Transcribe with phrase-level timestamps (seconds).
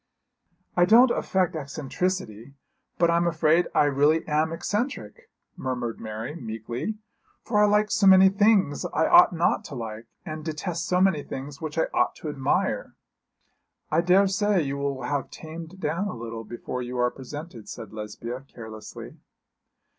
[0.77, 2.55] 'I don't affect eccentricity,
[2.97, 6.95] but I'm afraid I really am eccentric,' murmured Mary, meekly,
[7.43, 11.21] 'for I like so many things I ought not to like, and detest so many
[11.21, 12.95] things which I ought to admire.'
[13.91, 18.43] 'I daresay you will have tamed down a little before you are presented,' said Lesbia,
[18.51, 19.17] carelessly.